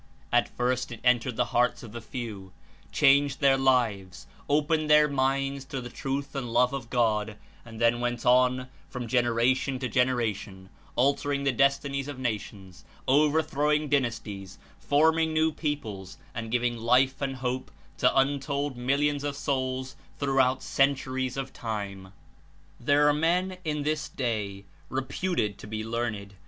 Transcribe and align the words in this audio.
At 0.33 0.49
first 0.57 0.91
it 0.91 0.99
entered 1.03 1.35
the 1.35 1.45
hearts 1.53 1.83
of 1.83 1.91
the 1.91 2.01
few, 2.01 2.53
changed 2.91 3.39
their 3.39 3.55
lives, 3.55 4.25
opened 4.49 4.89
their 4.89 5.07
minds 5.07 5.63
to 5.65 5.79
the 5.79 5.91
Truth 5.91 6.33
and 6.33 6.51
Love 6.51 6.73
of 6.73 6.89
God, 6.89 7.37
and 7.63 7.79
then 7.79 7.99
went 7.99 8.25
on 8.25 8.67
from 8.89 9.05
generation 9.07 9.77
to 9.77 9.87
generation, 9.87 10.69
al 10.97 11.13
tering 11.13 11.43
the 11.45 11.51
destinies 11.51 12.07
of 12.07 12.17
nations, 12.17 12.83
overthrowing 13.07 13.89
dynasties, 13.89 14.57
forming 14.79 15.33
new 15.33 15.51
peoples 15.51 16.17
and 16.33 16.49
giving 16.49 16.77
life 16.77 17.21
and 17.21 17.35
hope 17.35 17.69
to 17.99 18.11
un 18.17 18.39
told 18.39 18.75
millions 18.75 19.23
of 19.23 19.35
souls 19.35 19.95
throughout 20.17 20.63
centuries 20.63 21.37
of 21.37 21.53
time. 21.53 22.11
There 22.79 23.07
are 23.07 23.13
men 23.13 23.59
in 23.63 23.83
this 23.83 24.09
day, 24.09 24.65
reputed 24.89 25.59
to 25.59 25.67
be 25.67 25.83
learned. 25.83 26.33